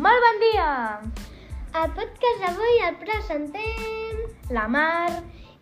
[0.00, 4.22] Al podcast d'avui el presentem
[4.56, 5.10] La Mar.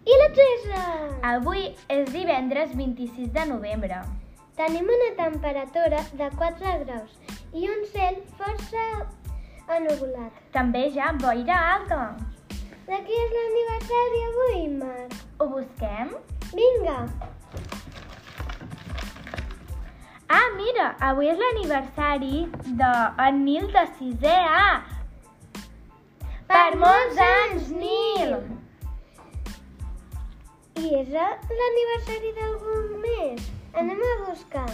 [0.07, 0.83] i la Teresa.
[1.31, 3.99] Avui és divendres 26 de novembre.
[4.61, 7.19] Tenim una temperatura de 4 graus
[7.53, 8.85] i un cel força
[9.77, 10.39] ennubulat.
[10.55, 12.01] També ha boira alta.
[12.87, 15.19] De qui és l'aniversari avui, Marc?
[15.41, 16.15] Ho busquem?
[16.55, 17.01] Vinga!
[20.29, 22.43] Ah, mira, avui és l'aniversari
[22.81, 24.83] d'en Nil de 6è A.
[26.51, 28.35] Per molts anys, Nil!
[30.83, 33.49] I és l'aniversari d'algú més?
[33.81, 34.69] Anem a buscar.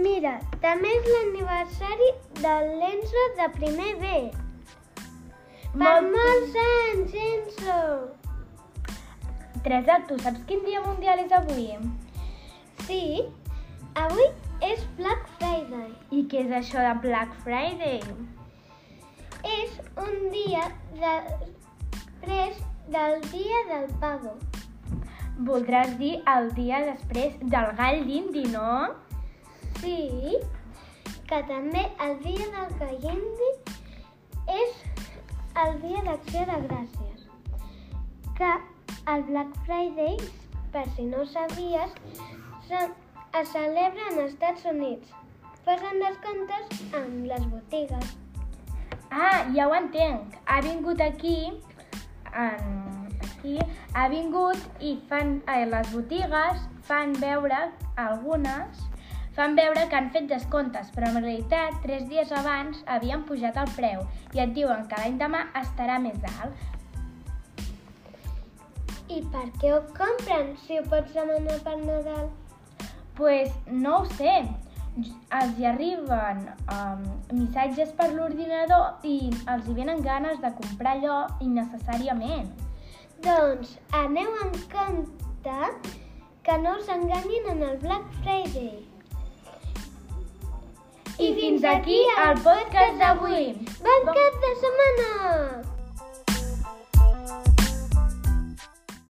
[0.00, 0.34] Mira,
[0.64, 4.16] també és l'aniversari de l'Enzo de primer B.
[5.76, 7.80] Per Molt- molts anys, Enzo!
[9.64, 11.70] Teresa, tu saps quin dia mundial és avui?
[12.84, 13.04] Sí,
[13.96, 14.26] avui
[14.66, 15.86] és Black Friday.
[16.12, 18.02] I què és això de Black Friday?
[19.48, 20.66] És un dia
[20.98, 22.60] després
[22.92, 24.34] del dia del pavo.
[25.48, 28.92] Voldràs dir el dia després del gall d'indi, no?
[29.80, 30.36] Sí,
[31.24, 33.50] que també el dia del Callindi
[34.60, 34.76] és
[35.64, 37.26] el dia d'acció de gràcies.
[38.36, 38.52] Que
[39.06, 40.16] el Black Friday,
[40.72, 41.92] per si no ho sabies,
[42.68, 42.90] se-
[43.40, 45.10] es celebra als Estats Units.
[45.64, 48.16] Posen descomptes amb les botigues.
[49.10, 50.34] Ah, ja ho entenc.
[50.46, 51.52] Ha vingut aquí,
[52.34, 53.58] en, aquí,
[53.94, 58.82] ha vingut i fan, eh, les botigues fan veure, algunes,
[59.34, 63.70] fan veure que han fet descomptes, però en realitat, tres dies abans havien pujat el
[63.76, 66.52] preu i et diuen que l'any demà estarà més alt.
[69.08, 72.32] I per què ho compren si ho pots demanar per Nadal?
[73.16, 74.44] pues no ho sé.
[75.34, 77.00] Els hi arriben um,
[77.34, 79.16] missatges per l'ordinador i
[79.50, 82.50] els hi venen ganes de comprar allò innecessàriament.
[83.26, 85.60] Doncs aneu en compte
[86.46, 88.74] que no us enganyin en el Black Friday.
[91.18, 93.54] I fins aquí el podcast d'avui.
[93.82, 94.93] Bon cap de setmana!